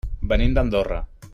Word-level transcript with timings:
Venim 0.31 0.55
d'Andorra. 0.55 0.99